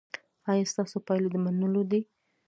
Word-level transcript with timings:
ایا 0.51 0.65
ستاسو 0.71 0.97
پایلې 1.07 1.29
د 1.31 1.35
منلو 1.45 1.83
دي؟ 1.91 2.01